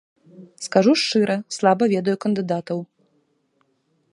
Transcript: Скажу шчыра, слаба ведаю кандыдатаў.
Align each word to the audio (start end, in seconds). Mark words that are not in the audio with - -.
Скажу 0.67 0.93
шчыра, 1.01 1.35
слаба 1.57 1.83
ведаю 1.93 2.17
кандыдатаў. 2.25 2.79